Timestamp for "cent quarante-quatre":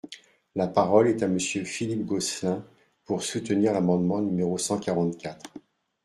4.57-5.53